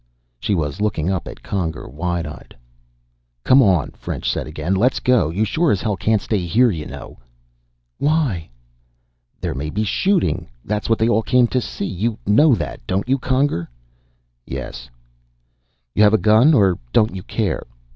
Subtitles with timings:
[0.39, 2.55] She was looking up at Conger, wide eyed.
[3.43, 4.73] "Come on," French said again.
[4.73, 5.29] "Let's go.
[5.29, 7.19] You sure as hell can't stay here, you know."
[7.99, 8.49] "Why?"
[9.41, 10.49] "There may be shooting.
[10.65, 11.85] That's what they all came to see.
[11.85, 13.69] You know that don't you, Conger?"
[14.43, 14.89] "Yes."
[15.93, 16.55] "You have a gun?
[16.55, 17.67] Or don't you care?"